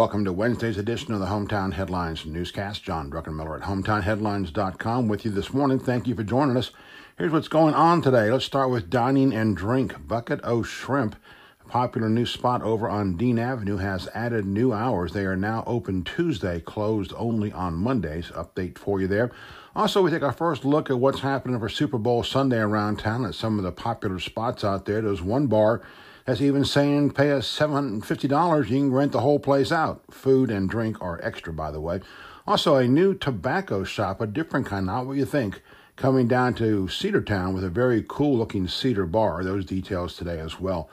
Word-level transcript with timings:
Welcome 0.00 0.24
to 0.24 0.32
Wednesday's 0.32 0.78
edition 0.78 1.12
of 1.12 1.20
the 1.20 1.26
Hometown 1.26 1.74
Headlines 1.74 2.24
newscast. 2.24 2.82
John 2.82 3.10
Druckenmiller 3.10 3.60
at 3.60 3.68
hometownheadlines.com 3.68 5.08
with 5.08 5.26
you 5.26 5.30
this 5.30 5.52
morning. 5.52 5.78
Thank 5.78 6.06
you 6.06 6.14
for 6.14 6.22
joining 6.22 6.56
us. 6.56 6.70
Here's 7.18 7.32
what's 7.32 7.48
going 7.48 7.74
on 7.74 8.00
today. 8.00 8.32
Let's 8.32 8.46
start 8.46 8.70
with 8.70 8.88
dining 8.88 9.34
and 9.34 9.54
drink. 9.54 10.08
Bucket 10.08 10.40
O 10.42 10.62
Shrimp, 10.62 11.16
a 11.62 11.68
popular 11.68 12.08
new 12.08 12.24
spot 12.24 12.62
over 12.62 12.88
on 12.88 13.18
Dean 13.18 13.38
Avenue, 13.38 13.76
has 13.76 14.08
added 14.14 14.46
new 14.46 14.72
hours. 14.72 15.12
They 15.12 15.26
are 15.26 15.36
now 15.36 15.64
open 15.66 16.02
Tuesday, 16.02 16.60
closed 16.60 17.12
only 17.18 17.52
on 17.52 17.74
Mondays. 17.74 18.30
Update 18.30 18.78
for 18.78 19.02
you 19.02 19.06
there. 19.06 19.30
Also, 19.76 20.00
we 20.00 20.10
take 20.10 20.22
our 20.22 20.32
first 20.32 20.64
look 20.64 20.88
at 20.88 20.98
what's 20.98 21.20
happening 21.20 21.58
for 21.58 21.68
Super 21.68 21.98
Bowl 21.98 22.22
Sunday 22.22 22.60
around 22.60 23.00
town 23.00 23.26
at 23.26 23.34
some 23.34 23.58
of 23.58 23.64
the 23.64 23.70
popular 23.70 24.18
spots 24.18 24.64
out 24.64 24.86
there. 24.86 25.02
There's 25.02 25.20
one 25.20 25.46
bar 25.46 25.82
that's 26.30 26.40
even 26.40 26.64
saying 26.64 27.10
pay 27.10 27.32
us 27.32 27.58
$750, 27.58 28.70
you 28.70 28.76
can 28.76 28.92
rent 28.92 29.10
the 29.10 29.20
whole 29.20 29.40
place 29.40 29.72
out. 29.72 30.04
Food 30.12 30.48
and 30.48 30.70
drink 30.70 30.96
are 31.00 31.18
extra, 31.24 31.52
by 31.52 31.72
the 31.72 31.80
way. 31.80 31.98
Also, 32.46 32.76
a 32.76 32.86
new 32.86 33.14
tobacco 33.14 33.82
shop, 33.82 34.20
a 34.20 34.28
different 34.28 34.64
kind, 34.64 34.86
not 34.86 35.06
what 35.06 35.16
you 35.16 35.24
think, 35.24 35.60
coming 35.96 36.28
down 36.28 36.54
to 36.54 36.86
Cedartown 36.86 37.52
with 37.52 37.64
a 37.64 37.68
very 37.68 38.04
cool 38.06 38.38
looking 38.38 38.68
cedar 38.68 39.06
bar. 39.06 39.42
Those 39.42 39.64
details 39.64 40.16
today 40.16 40.38
as 40.38 40.60
well. 40.60 40.88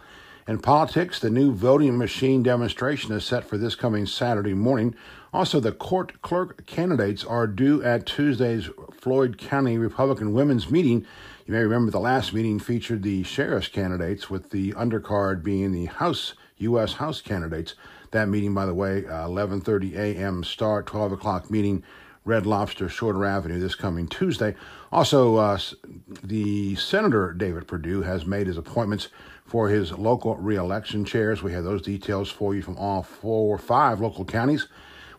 In 0.48 0.60
politics, 0.60 1.20
the 1.20 1.30
new 1.30 1.52
voting 1.52 1.98
machine 1.98 2.42
demonstration 2.42 3.12
is 3.12 3.26
set 3.26 3.44
for 3.44 3.58
this 3.58 3.76
coming 3.76 4.06
Saturday 4.06 4.54
morning. 4.54 4.96
Also, 5.34 5.60
the 5.60 5.74
court 5.74 6.22
clerk 6.22 6.66
candidates 6.66 7.26
are 7.26 7.48
due 7.48 7.84
at 7.84 8.06
Tuesday's 8.06 8.70
Floyd 8.94 9.38
County 9.38 9.78
Republican 9.78 10.32
Women's 10.32 10.72
Meeting. 10.72 11.06
You 11.46 11.54
may 11.54 11.60
remember 11.60 11.92
the 11.92 12.00
last 12.00 12.34
meeting 12.34 12.60
featured 12.60 13.04
the 13.04 13.24
sheriff's 13.24 13.68
candidates, 13.68 14.30
with 14.30 14.52
the 14.52 14.72
undercard 14.72 15.44
being 15.44 15.74
the 15.74 15.88
House 15.88 16.34
U.S. 16.60 16.94
House 16.94 17.20
candidates. 17.20 17.76
That 18.12 18.30
meeting, 18.30 18.54
by 18.54 18.66
the 18.66 18.74
way, 18.74 19.06
uh, 19.06 19.28
11:30 19.28 19.98
a.m. 19.98 20.46
start, 20.46 20.86
12 20.86 21.12
o'clock 21.12 21.52
meeting. 21.52 21.84
Red 22.24 22.46
Lobster, 22.46 22.90
Shorter 22.90 23.24
Avenue, 23.24 23.58
this 23.58 23.76
coming 23.76 24.06
Tuesday. 24.06 24.54
Also, 24.92 25.38
uh, 25.38 25.58
the 26.24 26.76
Senator 26.76 27.32
David 27.32 27.68
Perdue 27.68 28.02
has 28.02 28.26
made 28.26 28.48
his 28.48 28.58
appointments 28.58 29.08
for 29.48 29.70
his 29.70 29.94
local 29.94 30.36
reelection 30.36 31.06
chairs. 31.06 31.42
We 31.42 31.54
have 31.54 31.64
those 31.64 31.82
details 31.82 32.30
for 32.30 32.54
you 32.54 32.62
from 32.62 32.78
all 32.78 33.02
four 33.02 33.56
or 33.56 33.58
five 33.58 34.02
local 34.02 34.26
counties. 34.26 34.68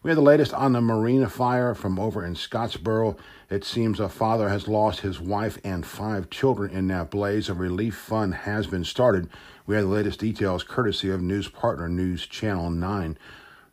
We 0.02 0.10
have 0.10 0.16
the 0.16 0.22
latest 0.22 0.54
on 0.54 0.72
the 0.72 0.80
Marina 0.80 1.28
fire 1.28 1.74
from 1.74 1.98
over 1.98 2.24
in 2.24 2.34
Scottsboro. 2.34 3.18
It 3.50 3.64
seems 3.64 3.98
a 3.98 4.08
father 4.08 4.48
has 4.48 4.68
lost 4.68 5.00
his 5.00 5.18
wife 5.18 5.58
and 5.64 5.84
five 5.84 6.30
children 6.30 6.70
in 6.70 6.86
that 6.88 7.10
blaze. 7.10 7.48
A 7.48 7.54
relief 7.54 7.96
fund 7.96 8.34
has 8.34 8.66
been 8.66 8.84
started. 8.84 9.28
We 9.66 9.74
have 9.74 9.84
the 9.86 9.90
latest 9.90 10.20
details 10.20 10.62
courtesy 10.62 11.10
of 11.10 11.20
News 11.20 11.48
Partner 11.48 11.88
News 11.88 12.26
Channel 12.26 12.70
9. 12.70 13.18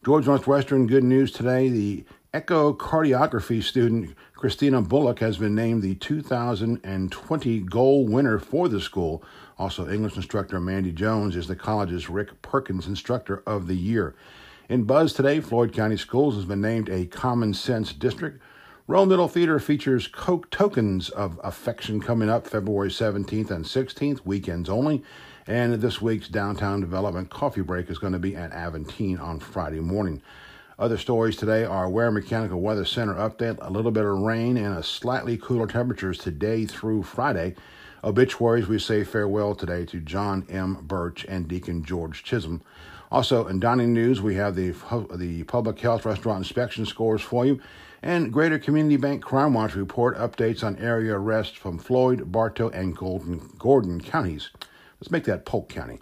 Georgia 0.03 0.29
Northwestern, 0.29 0.87
good 0.87 1.03
news 1.03 1.31
today. 1.31 1.69
The 1.69 2.05
echocardiography 2.35 3.63
student 3.63 4.13
Christina 4.33 4.81
Bullock 4.81 5.19
has 5.19 5.37
been 5.37 5.55
named 5.55 5.81
the 5.81 5.95
2020 5.95 7.59
goal 7.61 8.05
winner 8.05 8.39
for 8.39 8.67
the 8.67 8.81
school. 8.81 9.23
Also, 9.57 9.89
English 9.89 10.17
instructor 10.17 10.59
Mandy 10.59 10.91
Jones 10.91 11.37
is 11.37 11.47
the 11.47 11.55
college's 11.55 12.09
Rick 12.09 12.41
Perkins 12.41 12.87
Instructor 12.87 13.41
of 13.47 13.67
the 13.67 13.75
Year. 13.75 14.15
In 14.67 14.83
Buzz 14.83 15.13
today, 15.13 15.39
Floyd 15.39 15.71
County 15.71 15.95
Schools 15.95 16.35
has 16.35 16.43
been 16.43 16.59
named 16.59 16.89
a 16.89 17.05
Common 17.05 17.53
Sense 17.53 17.93
District. 17.93 18.41
Rome 18.85 19.07
Middle 19.07 19.29
Theater 19.29 19.57
features 19.57 20.09
Coke 20.09 20.49
Tokens 20.49 21.07
of 21.09 21.39
Affection 21.41 22.01
coming 22.01 22.29
up 22.29 22.45
February 22.45 22.89
17th 22.89 23.49
and 23.49 23.63
16th, 23.63 24.25
weekends 24.25 24.67
only. 24.67 25.03
And 25.47 25.75
this 25.75 26.01
week's 26.01 26.27
Downtown 26.27 26.81
Development 26.81 27.29
Coffee 27.29 27.61
Break 27.61 27.89
is 27.89 27.97
going 27.97 28.13
to 28.13 28.19
be 28.19 28.35
at 28.35 28.51
Aventine 28.51 29.21
on 29.21 29.39
Friday 29.39 29.79
morning. 29.79 30.21
Other 30.77 30.97
stories 30.97 31.37
today 31.37 31.63
are 31.63 31.89
Ware 31.89 32.11
Mechanical 32.11 32.59
Weather 32.59 32.83
Center 32.83 33.13
update, 33.13 33.57
a 33.61 33.71
little 33.71 33.91
bit 33.91 34.03
of 34.03 34.17
rain 34.19 34.57
and 34.57 34.77
a 34.77 34.83
slightly 34.83 35.37
cooler 35.37 35.67
temperatures 35.67 36.17
today 36.17 36.65
through 36.65 37.03
Friday. 37.03 37.55
Obituaries, 38.03 38.67
we 38.67 38.77
say 38.77 39.05
farewell 39.05 39.55
today 39.55 39.85
to 39.85 40.01
John 40.01 40.45
M. 40.49 40.79
Birch 40.81 41.23
and 41.29 41.47
Deacon 41.47 41.85
George 41.85 42.25
Chisholm. 42.25 42.61
Also, 43.09 43.47
in 43.47 43.61
dining 43.61 43.93
news, 43.93 44.21
we 44.21 44.35
have 44.35 44.55
the, 44.55 44.71
the 45.13 45.43
public 45.43 45.79
health 45.79 46.05
restaurant 46.05 46.39
inspection 46.39 46.85
scores 46.85 47.21
for 47.21 47.45
you. 47.45 47.61
And 48.03 48.33
Greater 48.33 48.59
Community 48.59 48.97
Bank 48.97 49.23
Crime 49.23 49.53
Watch 49.53 49.75
report 49.75 50.17
updates 50.17 50.61
on 50.61 50.75
area 50.75 51.17
arrests 51.17 51.55
from 51.55 51.79
Floyd, 51.79 52.33
Bartow, 52.33 52.67
and 52.71 52.97
Gordon, 52.97 53.49
Gordon 53.57 54.01
counties. 54.01 54.49
Let's 54.99 55.09
make 55.09 55.23
that 55.23 55.45
Polk 55.45 55.69
County. 55.69 56.01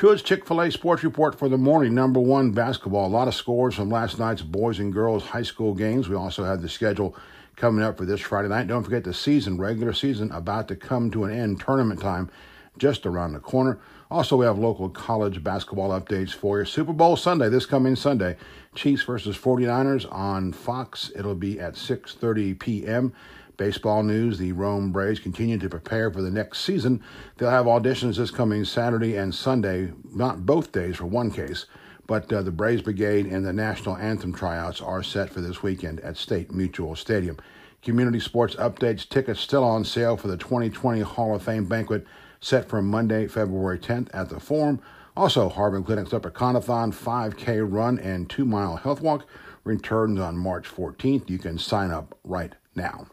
Truett's 0.00 0.22
Chick 0.22 0.46
fil 0.46 0.62
A 0.62 0.70
Sports 0.70 1.04
Report 1.04 1.38
for 1.38 1.50
the 1.50 1.58
morning. 1.58 1.94
Number 1.94 2.20
one, 2.20 2.52
basketball. 2.52 3.06
A 3.06 3.12
lot 3.12 3.28
of 3.28 3.34
scores 3.34 3.74
from 3.74 3.90
last 3.90 4.18
night's 4.18 4.40
boys 4.40 4.78
and 4.78 4.90
girls 4.90 5.22
high 5.22 5.42
school 5.42 5.74
games. 5.74 6.08
We 6.08 6.16
also 6.16 6.42
have 6.42 6.62
the 6.62 6.70
schedule 6.70 7.14
coming 7.56 7.84
up 7.84 7.98
for 7.98 8.06
this 8.06 8.22
Friday 8.22 8.48
night. 8.48 8.66
Don't 8.66 8.82
forget 8.82 9.04
the 9.04 9.12
season, 9.12 9.58
regular 9.58 9.92
season, 9.92 10.32
about 10.32 10.68
to 10.68 10.74
come 10.74 11.10
to 11.10 11.24
an 11.24 11.38
end. 11.38 11.60
Tournament 11.60 12.00
time 12.00 12.30
just 12.78 13.04
around 13.04 13.34
the 13.34 13.40
corner. 13.40 13.78
Also, 14.10 14.38
we 14.38 14.46
have 14.46 14.58
local 14.58 14.88
college 14.88 15.44
basketball 15.44 15.90
updates 15.90 16.32
for 16.32 16.60
you. 16.60 16.64
Super 16.64 16.94
Bowl 16.94 17.14
Sunday, 17.14 17.50
this 17.50 17.66
coming 17.66 17.94
Sunday. 17.94 18.38
Chiefs 18.74 19.02
versus 19.02 19.36
49ers 19.36 20.10
on 20.10 20.54
Fox. 20.54 21.12
It'll 21.14 21.34
be 21.34 21.60
at 21.60 21.74
6.30 21.74 22.58
p.m. 22.58 23.12
Baseball 23.60 24.02
news, 24.02 24.38
the 24.38 24.52
Rome 24.52 24.90
Braves 24.90 25.20
continue 25.20 25.58
to 25.58 25.68
prepare 25.68 26.10
for 26.10 26.22
the 26.22 26.30
next 26.30 26.60
season. 26.60 27.02
They'll 27.36 27.50
have 27.50 27.66
auditions 27.66 28.16
this 28.16 28.30
coming 28.30 28.64
Saturday 28.64 29.18
and 29.18 29.34
Sunday, 29.34 29.92
not 30.14 30.46
both 30.46 30.72
days 30.72 30.96
for 30.96 31.04
one 31.04 31.30
case, 31.30 31.66
but 32.06 32.32
uh, 32.32 32.40
the 32.40 32.50
Braves 32.50 32.80
Brigade 32.80 33.26
and 33.26 33.44
the 33.44 33.52
National 33.52 33.98
Anthem 33.98 34.32
tryouts 34.32 34.80
are 34.80 35.02
set 35.02 35.28
for 35.28 35.42
this 35.42 35.62
weekend 35.62 36.00
at 36.00 36.16
State 36.16 36.50
Mutual 36.50 36.96
Stadium. 36.96 37.36
Community 37.82 38.18
sports 38.18 38.54
updates, 38.54 39.06
tickets 39.06 39.40
still 39.40 39.62
on 39.62 39.84
sale 39.84 40.16
for 40.16 40.28
the 40.28 40.38
2020 40.38 41.02
Hall 41.02 41.34
of 41.34 41.42
Fame 41.42 41.66
banquet 41.66 42.06
set 42.40 42.66
for 42.66 42.80
Monday, 42.80 43.28
February 43.28 43.78
10th 43.78 44.08
at 44.14 44.30
the 44.30 44.40
Forum. 44.40 44.80
Also, 45.18 45.50
Harbin 45.50 45.84
Clinic's 45.84 46.14
Upper 46.14 46.30
Conathon 46.30 46.94
5K 46.94 47.70
run 47.70 47.98
and 47.98 48.30
2 48.30 48.46
mile 48.46 48.76
health 48.76 49.02
walk 49.02 49.26
returns 49.64 50.18
on 50.18 50.38
March 50.38 50.66
14th. 50.66 51.28
You 51.28 51.38
can 51.38 51.58
sign 51.58 51.90
up 51.90 52.16
right 52.24 52.54
now. 52.74 53.06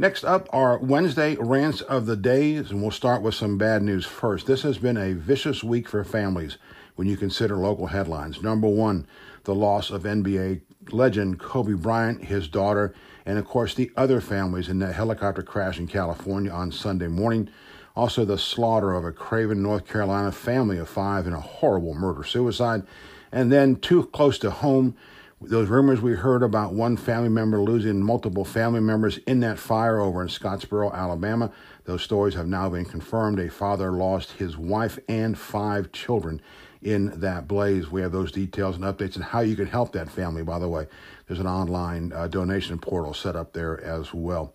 Next 0.00 0.22
up 0.22 0.48
are 0.52 0.78
Wednesday 0.78 1.34
rants 1.40 1.80
of 1.80 2.06
the 2.06 2.14
days, 2.14 2.70
and 2.70 2.80
we'll 2.80 2.92
start 2.92 3.20
with 3.20 3.34
some 3.34 3.58
bad 3.58 3.82
news 3.82 4.06
first. 4.06 4.46
This 4.46 4.62
has 4.62 4.78
been 4.78 4.96
a 4.96 5.12
vicious 5.12 5.64
week 5.64 5.88
for 5.88 6.04
families 6.04 6.56
when 6.94 7.08
you 7.08 7.16
consider 7.16 7.56
local 7.56 7.88
headlines. 7.88 8.40
Number 8.40 8.68
one, 8.68 9.08
the 9.42 9.56
loss 9.56 9.90
of 9.90 10.04
NBA 10.04 10.60
legend 10.92 11.40
Kobe 11.40 11.72
Bryant, 11.72 12.22
his 12.22 12.46
daughter, 12.46 12.94
and 13.26 13.40
of 13.40 13.46
course 13.46 13.74
the 13.74 13.90
other 13.96 14.20
families 14.20 14.68
in 14.68 14.78
that 14.78 14.94
helicopter 14.94 15.42
crash 15.42 15.80
in 15.80 15.88
California 15.88 16.52
on 16.52 16.70
Sunday 16.70 17.08
morning. 17.08 17.50
Also, 17.96 18.24
the 18.24 18.38
slaughter 18.38 18.94
of 18.94 19.04
a 19.04 19.10
Craven, 19.10 19.64
North 19.64 19.84
Carolina 19.84 20.30
family 20.30 20.78
of 20.78 20.88
five 20.88 21.26
in 21.26 21.32
a 21.32 21.40
horrible 21.40 21.94
murder 21.94 22.22
suicide. 22.22 22.84
And 23.32 23.50
then, 23.50 23.74
too 23.74 24.06
close 24.06 24.38
to 24.38 24.50
home, 24.52 24.94
those 25.40 25.68
rumors 25.68 26.00
we 26.00 26.12
heard 26.12 26.42
about 26.42 26.72
one 26.72 26.96
family 26.96 27.28
member 27.28 27.60
losing 27.60 28.02
multiple 28.02 28.44
family 28.44 28.80
members 28.80 29.18
in 29.18 29.40
that 29.40 29.58
fire 29.58 30.00
over 30.00 30.20
in 30.20 30.28
Scottsboro, 30.28 30.92
Alabama, 30.92 31.52
those 31.84 32.02
stories 32.02 32.34
have 32.34 32.48
now 32.48 32.68
been 32.68 32.84
confirmed. 32.84 33.38
A 33.38 33.48
father 33.48 33.92
lost 33.92 34.32
his 34.32 34.56
wife 34.56 34.98
and 35.08 35.38
five 35.38 35.92
children 35.92 36.42
in 36.82 37.20
that 37.20 37.46
blaze. 37.46 37.90
We 37.90 38.02
have 38.02 38.12
those 38.12 38.32
details 38.32 38.76
and 38.76 38.84
updates 38.84 39.14
and 39.14 39.24
how 39.24 39.40
you 39.40 39.54
can 39.54 39.66
help 39.66 39.92
that 39.92 40.10
family, 40.10 40.42
by 40.42 40.58
the 40.58 40.68
way. 40.68 40.86
There's 41.26 41.40
an 41.40 41.46
online 41.46 42.12
uh, 42.12 42.26
donation 42.26 42.78
portal 42.78 43.14
set 43.14 43.36
up 43.36 43.52
there 43.52 43.82
as 43.82 44.12
well. 44.12 44.52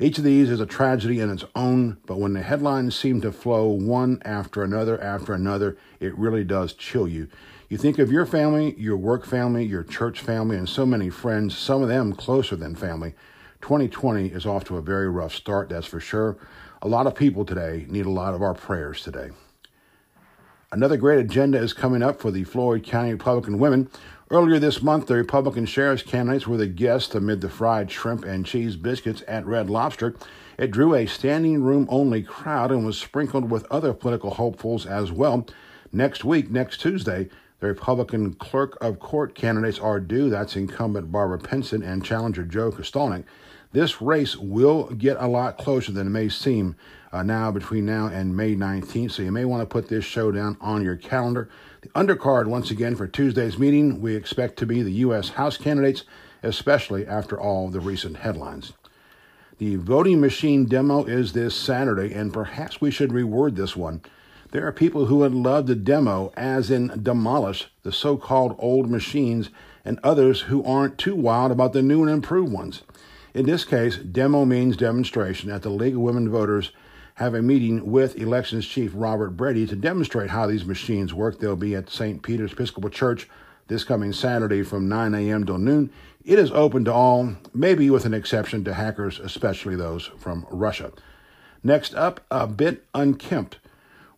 Each 0.00 0.18
of 0.18 0.24
these 0.24 0.50
is 0.50 0.60
a 0.60 0.66
tragedy 0.66 1.20
in 1.20 1.30
its 1.30 1.44
own, 1.54 1.98
but 2.06 2.18
when 2.18 2.32
the 2.32 2.42
headlines 2.42 2.96
seem 2.96 3.20
to 3.20 3.30
flow 3.30 3.68
one 3.68 4.20
after 4.24 4.64
another 4.64 5.00
after 5.00 5.32
another, 5.32 5.76
it 6.00 6.18
really 6.18 6.42
does 6.42 6.72
chill 6.72 7.06
you. 7.06 7.28
You 7.74 7.78
think 7.78 7.98
of 7.98 8.12
your 8.12 8.24
family, 8.24 8.76
your 8.78 8.96
work 8.96 9.26
family, 9.26 9.64
your 9.64 9.82
church 9.82 10.20
family, 10.20 10.56
and 10.56 10.68
so 10.68 10.86
many 10.86 11.10
friends, 11.10 11.58
some 11.58 11.82
of 11.82 11.88
them 11.88 12.12
closer 12.12 12.54
than 12.54 12.76
family. 12.76 13.14
2020 13.62 14.28
is 14.28 14.46
off 14.46 14.62
to 14.66 14.76
a 14.76 14.80
very 14.80 15.10
rough 15.10 15.34
start, 15.34 15.70
that's 15.70 15.88
for 15.88 15.98
sure. 15.98 16.36
A 16.82 16.86
lot 16.86 17.08
of 17.08 17.16
people 17.16 17.44
today 17.44 17.84
need 17.88 18.06
a 18.06 18.10
lot 18.10 18.32
of 18.32 18.42
our 18.42 18.54
prayers 18.54 19.02
today. 19.02 19.30
Another 20.70 20.96
great 20.96 21.18
agenda 21.18 21.58
is 21.58 21.72
coming 21.72 22.00
up 22.00 22.20
for 22.20 22.30
the 22.30 22.44
Floyd 22.44 22.84
County 22.84 23.10
Republican 23.10 23.58
women. 23.58 23.90
Earlier 24.30 24.60
this 24.60 24.80
month, 24.80 25.08
the 25.08 25.16
Republican 25.16 25.66
sheriff's 25.66 26.04
candidates 26.04 26.46
were 26.46 26.56
the 26.56 26.68
guests 26.68 27.12
amid 27.16 27.40
the 27.40 27.50
fried 27.50 27.90
shrimp 27.90 28.24
and 28.24 28.46
cheese 28.46 28.76
biscuits 28.76 29.24
at 29.26 29.46
Red 29.46 29.68
Lobster. 29.68 30.14
It 30.60 30.70
drew 30.70 30.94
a 30.94 31.06
standing 31.06 31.60
room 31.60 31.88
only 31.90 32.22
crowd 32.22 32.70
and 32.70 32.86
was 32.86 32.98
sprinkled 32.98 33.50
with 33.50 33.66
other 33.68 33.92
political 33.92 34.34
hopefuls 34.34 34.86
as 34.86 35.10
well. 35.10 35.44
Next 35.90 36.24
week, 36.24 36.52
next 36.52 36.80
Tuesday, 36.80 37.30
the 37.60 37.68
Republican 37.68 38.34
clerk 38.34 38.76
of 38.80 38.98
court 39.00 39.34
candidates 39.34 39.78
are 39.78 40.00
due. 40.00 40.28
That's 40.28 40.56
incumbent 40.56 41.12
Barbara 41.12 41.38
Penson 41.38 41.82
and 41.82 42.04
challenger 42.04 42.44
Joe 42.44 42.70
Kostelnik. 42.70 43.24
This 43.72 44.00
race 44.00 44.36
will 44.36 44.84
get 44.90 45.16
a 45.18 45.26
lot 45.26 45.58
closer 45.58 45.90
than 45.90 46.06
it 46.06 46.10
may 46.10 46.28
seem 46.28 46.76
uh, 47.12 47.22
now 47.22 47.50
between 47.50 47.86
now 47.86 48.06
and 48.06 48.36
May 48.36 48.54
19th, 48.54 49.12
so 49.12 49.22
you 49.22 49.32
may 49.32 49.44
want 49.44 49.62
to 49.62 49.72
put 49.72 49.88
this 49.88 50.04
showdown 50.04 50.56
on 50.60 50.84
your 50.84 50.96
calendar. 50.96 51.48
The 51.82 51.88
undercard, 51.90 52.46
once 52.46 52.70
again, 52.70 52.96
for 52.96 53.06
Tuesday's 53.06 53.58
meeting, 53.58 54.00
we 54.00 54.14
expect 54.14 54.58
to 54.58 54.66
be 54.66 54.82
the 54.82 54.92
U.S. 54.92 55.30
House 55.30 55.56
candidates, 55.56 56.04
especially 56.42 57.06
after 57.06 57.40
all 57.40 57.68
the 57.68 57.80
recent 57.80 58.18
headlines. 58.18 58.72
The 59.58 59.76
voting 59.76 60.20
machine 60.20 60.66
demo 60.66 61.04
is 61.04 61.32
this 61.32 61.54
Saturday, 61.54 62.12
and 62.12 62.32
perhaps 62.32 62.80
we 62.80 62.90
should 62.90 63.10
reword 63.10 63.54
this 63.54 63.76
one. 63.76 64.02
There 64.54 64.68
are 64.68 64.72
people 64.72 65.06
who 65.06 65.16
would 65.16 65.34
love 65.34 65.66
to 65.66 65.74
demo, 65.74 66.32
as 66.36 66.70
in 66.70 67.00
demolish, 67.02 67.72
the 67.82 67.90
so 67.90 68.16
called 68.16 68.54
old 68.60 68.88
machines, 68.88 69.50
and 69.84 69.98
others 70.04 70.42
who 70.42 70.62
aren't 70.62 70.96
too 70.96 71.16
wild 71.16 71.50
about 71.50 71.72
the 71.72 71.82
new 71.82 72.02
and 72.02 72.08
improved 72.08 72.52
ones. 72.52 72.82
In 73.34 73.46
this 73.46 73.64
case, 73.64 73.96
demo 73.96 74.44
means 74.44 74.76
demonstration 74.76 75.50
at 75.50 75.62
the 75.62 75.70
League 75.70 75.96
of 75.96 76.02
Women 76.02 76.28
Voters 76.28 76.70
have 77.14 77.34
a 77.34 77.42
meeting 77.42 77.90
with 77.90 78.16
Elections 78.16 78.64
Chief 78.64 78.92
Robert 78.94 79.30
Brady 79.30 79.66
to 79.66 79.74
demonstrate 79.74 80.30
how 80.30 80.46
these 80.46 80.64
machines 80.64 81.12
work. 81.12 81.40
They'll 81.40 81.56
be 81.56 81.74
at 81.74 81.90
St. 81.90 82.22
Peter's 82.22 82.52
Episcopal 82.52 82.90
Church 82.90 83.28
this 83.66 83.82
coming 83.82 84.12
Saturday 84.12 84.62
from 84.62 84.88
9 84.88 85.16
a.m. 85.16 85.44
till 85.44 85.58
noon. 85.58 85.90
It 86.24 86.38
is 86.38 86.52
open 86.52 86.84
to 86.84 86.92
all, 86.92 87.34
maybe 87.52 87.90
with 87.90 88.04
an 88.04 88.14
exception 88.14 88.62
to 88.66 88.74
hackers, 88.74 89.18
especially 89.18 89.74
those 89.74 90.12
from 90.16 90.46
Russia. 90.48 90.92
Next 91.64 91.92
up, 91.96 92.20
a 92.30 92.46
bit 92.46 92.84
unkempt. 92.94 93.58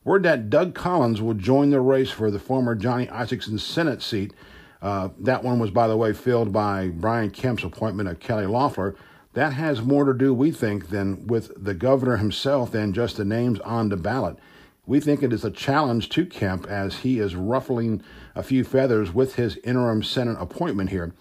Word 0.06 0.22
that 0.22 0.50
Doug 0.50 0.72
Collins 0.72 1.20
will 1.20 1.34
join 1.34 1.70
the 1.70 1.80
race 1.80 2.12
for 2.12 2.30
the 2.30 2.38
former 2.38 2.76
Johnny 2.76 3.08
Isakson 3.08 3.58
Senate 3.58 4.00
seat. 4.00 4.32
Uh, 4.80 5.08
that 5.18 5.42
one 5.42 5.58
was, 5.58 5.72
by 5.72 5.88
the 5.88 5.96
way, 5.96 6.12
filled 6.12 6.52
by 6.52 6.86
Brian 6.86 7.30
Kemp's 7.30 7.64
appointment 7.64 8.08
of 8.08 8.20
Kelly 8.20 8.46
Loeffler. 8.46 8.94
That 9.32 9.54
has 9.54 9.82
more 9.82 10.04
to 10.04 10.14
do, 10.14 10.32
we 10.32 10.52
think, 10.52 10.90
than 10.90 11.26
with 11.26 11.50
the 11.60 11.74
governor 11.74 12.18
himself 12.18 12.70
than 12.70 12.92
just 12.92 13.16
the 13.16 13.24
names 13.24 13.58
on 13.60 13.88
the 13.88 13.96
ballot. 13.96 14.38
We 14.86 15.00
think 15.00 15.24
it 15.24 15.32
is 15.32 15.44
a 15.44 15.50
challenge 15.50 16.08
to 16.10 16.24
Kemp 16.24 16.68
as 16.68 16.98
he 16.98 17.18
is 17.18 17.34
ruffling 17.34 18.00
a 18.36 18.44
few 18.44 18.62
feathers 18.62 19.12
with 19.12 19.34
his 19.34 19.56
interim 19.64 20.04
Senate 20.04 20.36
appointment 20.38 20.90
here. 20.90 21.14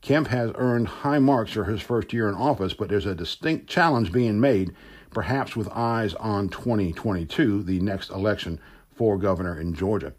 Kemp 0.00 0.28
has 0.28 0.52
earned 0.54 0.88
high 0.88 1.18
marks 1.18 1.52
for 1.52 1.64
his 1.64 1.82
first 1.82 2.14
year 2.14 2.26
in 2.26 2.34
office, 2.34 2.72
but 2.72 2.88
there's 2.88 3.04
a 3.04 3.14
distinct 3.14 3.66
challenge 3.66 4.12
being 4.12 4.40
made 4.40 4.74
perhaps 5.10 5.56
with 5.56 5.68
eyes 5.68 6.14
on 6.14 6.48
2022, 6.48 7.62
the 7.62 7.80
next 7.80 8.10
election 8.10 8.60
for 8.94 9.18
governor 9.18 9.58
in 9.58 9.74
Georgia. 9.74 10.12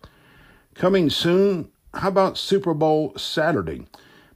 Coming 0.74 1.10
soon, 1.10 1.70
how 1.94 2.10
about 2.10 2.38
Super 2.38 2.74
Bowl 2.74 3.14
Saturday? 3.18 3.88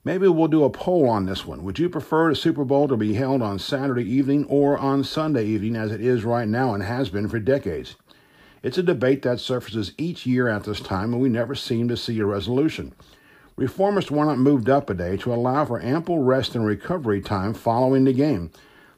Maybe 0.04 0.28
we'll 0.28 0.48
do 0.48 0.64
a 0.64 0.70
poll 0.70 1.10
on 1.10 1.26
this 1.26 1.46
one. 1.46 1.64
Would 1.64 1.80
you 1.80 1.90
prefer 1.90 2.30
the 2.30 2.36
Super 2.36 2.64
Bowl 2.64 2.88
to 2.88 2.96
be 2.96 3.16
held 3.16 3.42
on 3.42 3.58
Saturday 3.58 4.04
evening 4.04 4.46
or 4.46 4.78
on 4.78 5.04
Sunday 5.04 5.46
evening 5.46 5.76
as 5.76 5.92
it 5.92 6.00
is 6.00 6.24
right 6.24 6.48
now 6.48 6.74
and 6.74 6.84
has 6.84 7.10
been 7.10 7.28
for 7.28 7.40
decades? 7.40 7.96
It's 8.62 8.78
a 8.78 8.84
debate 8.84 9.24
that 9.24 9.40
surfaces 9.40 9.94
each 9.98 10.26
year 10.26 10.48
at 10.48 10.64
this 10.64 10.80
time, 10.80 11.14
and 11.14 11.22
we 11.22 11.30
never 11.30 11.56
seem 11.56 11.88
to 11.88 11.98
see 11.98 12.20
a 12.20 12.26
resolution. 12.26 12.94
Reformists 13.58 14.12
want 14.12 14.32
it 14.32 14.36
moved 14.36 14.70
up 14.70 14.90
a 14.90 14.94
day 14.94 15.18
to 15.18 15.34
allow 15.34 15.66
for 15.66 15.82
ample 15.82 16.20
rest 16.20 16.56
and 16.56 16.66
recovery 16.66 17.22
time 17.22 17.54
following 17.54 18.04
the 18.04 18.14
game. 18.14 18.52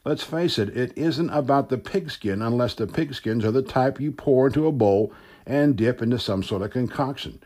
Let's 0.08 0.24
face 0.24 0.58
it, 0.58 0.70
it 0.70 0.98
isn't 0.98 1.32
about 1.32 1.68
the 1.68 1.78
pigskin 1.78 2.42
unless 2.42 2.74
the 2.74 2.88
pigskins 2.88 3.44
are 3.44 3.52
the 3.52 3.62
type 3.62 4.00
you 4.00 4.14
pour 4.14 4.48
into 4.48 4.66
a 4.66 4.72
bowl 4.72 5.12
and 5.46 5.76
dip 5.76 6.02
into 6.02 6.18
some 6.18 6.44
sort 6.44 6.62
of 6.62 6.72
concoction. 6.72 7.42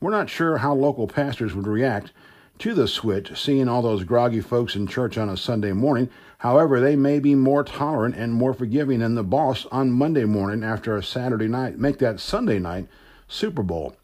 We're 0.00 0.12
not 0.12 0.30
sure 0.30 0.56
how 0.56 0.72
local 0.72 1.08
pastors 1.08 1.54
would 1.54 1.66
react 1.66 2.12
to 2.60 2.72
the 2.72 2.88
switch, 2.88 3.38
seeing 3.38 3.68
all 3.68 3.82
those 3.82 4.04
groggy 4.04 4.40
folks 4.40 4.74
in 4.74 4.86
church 4.86 5.18
on 5.18 5.28
a 5.28 5.36
Sunday 5.36 5.72
morning. 5.72 6.08
However, 6.38 6.80
they 6.80 6.96
may 6.96 7.18
be 7.18 7.34
more 7.34 7.62
tolerant 7.62 8.16
and 8.16 8.32
more 8.32 8.54
forgiving 8.54 9.00
than 9.00 9.14
the 9.14 9.22
boss 9.22 9.66
on 9.70 9.92
Monday 9.92 10.24
morning 10.24 10.64
after 10.64 10.96
a 10.96 11.02
Saturday 11.02 11.48
night. 11.48 11.78
Make 11.78 11.98
that 11.98 12.18
Sunday 12.18 12.58
night 12.58 12.86
Super 13.28 13.62
Bowl. 13.62 13.94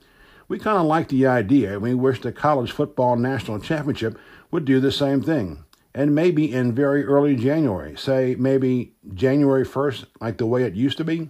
We 0.49 0.59
kind 0.59 0.76
of 0.76 0.85
like 0.85 1.09
the 1.09 1.26
idea. 1.26 1.73
And 1.73 1.81
we 1.81 1.94
wish 1.94 2.20
the 2.20 2.31
college 2.31 2.73
football 2.73 3.17
national 3.17 3.61
championship 3.61 4.19
would 4.50 4.67
do 4.67 4.81
the 4.81 4.93
same 4.93 5.23
thing 5.23 5.64
and 5.94 6.15
maybe 6.15 6.53
in 6.53 6.75
very 6.75 7.05
early 7.05 7.37
January, 7.37 7.97
say 7.97 8.35
maybe 8.39 8.93
January 9.15 9.65
1st, 9.65 10.06
like 10.21 10.39
the 10.39 10.47
way 10.47 10.65
it 10.65 10.75
used 10.75 10.99
to 10.99 11.05
be. 11.05 11.29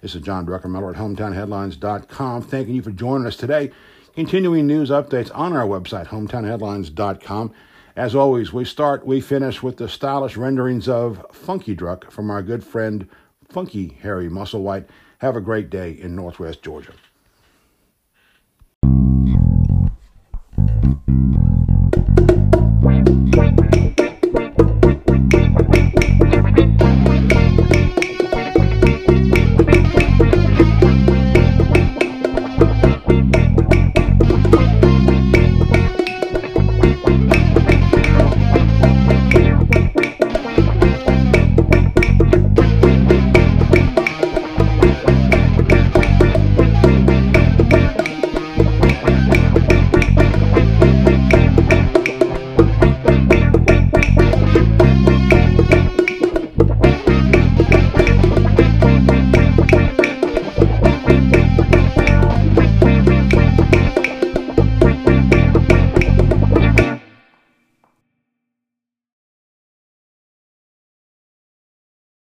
This 0.00 0.14
is 0.14 0.22
John 0.22 0.46
Druckenmiller 0.46 0.92
at 0.92 1.00
hometownheadlines.com. 1.00 2.42
Thanking 2.42 2.74
you 2.76 2.82
for 2.82 2.92
joining 2.92 3.26
us 3.26 3.36
today. 3.36 3.70
Continuing 4.14 4.66
news 4.66 4.90
updates 4.90 5.30
on 5.34 5.52
our 5.52 5.66
website, 5.66 6.06
hometownheadlines.com. 6.08 7.52
As 7.96 8.14
always, 8.14 8.52
we 8.52 8.64
start, 8.64 9.04
we 9.04 9.20
finish 9.20 9.62
with 9.62 9.76
the 9.76 9.88
stylish 9.88 10.36
renderings 10.36 10.88
of 10.88 11.24
Funky 11.32 11.74
Druck 11.74 12.10
from 12.10 12.30
our 12.30 12.42
good 12.42 12.64
friend 12.64 13.08
Funky 13.48 13.98
Harry 14.02 14.28
Musselwhite. 14.28 14.86
Have 15.18 15.34
a 15.34 15.40
great 15.40 15.68
day 15.68 15.90
in 15.90 16.14
Northwest 16.14 16.62
Georgia. 16.62 16.92